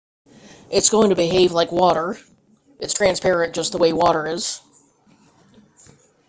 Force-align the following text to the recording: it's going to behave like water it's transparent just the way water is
it's 0.71 0.89
going 0.89 1.11
to 1.11 1.15
behave 1.15 1.51
like 1.51 1.71
water 1.71 2.17
it's 2.79 2.95
transparent 2.95 3.53
just 3.53 3.71
the 3.71 3.77
way 3.77 3.93
water 3.93 4.25
is 4.25 4.59